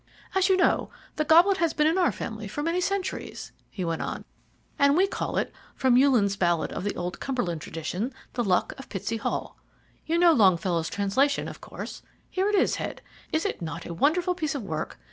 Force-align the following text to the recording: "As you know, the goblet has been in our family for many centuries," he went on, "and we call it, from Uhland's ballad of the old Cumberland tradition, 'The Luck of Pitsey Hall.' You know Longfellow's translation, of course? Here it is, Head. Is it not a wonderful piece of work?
"As 0.33 0.49
you 0.49 0.57
know, 0.57 0.89
the 1.17 1.23
goblet 1.23 1.57
has 1.57 1.73
been 1.75 1.85
in 1.85 1.99
our 1.99 2.11
family 2.11 2.47
for 2.47 2.63
many 2.63 2.81
centuries," 2.81 3.51
he 3.69 3.85
went 3.85 4.01
on, 4.01 4.25
"and 4.79 4.97
we 4.97 5.05
call 5.05 5.37
it, 5.37 5.53
from 5.75 5.95
Uhland's 5.95 6.35
ballad 6.35 6.71
of 6.71 6.83
the 6.83 6.95
old 6.95 7.19
Cumberland 7.19 7.61
tradition, 7.61 8.11
'The 8.33 8.43
Luck 8.43 8.73
of 8.79 8.89
Pitsey 8.89 9.17
Hall.' 9.19 9.59
You 10.07 10.17
know 10.17 10.33
Longfellow's 10.33 10.89
translation, 10.89 11.47
of 11.47 11.61
course? 11.61 12.01
Here 12.31 12.49
it 12.49 12.55
is, 12.55 12.77
Head. 12.77 13.03
Is 13.31 13.45
it 13.45 13.61
not 13.61 13.85
a 13.85 13.93
wonderful 13.93 14.33
piece 14.33 14.55
of 14.55 14.63
work? 14.63 14.97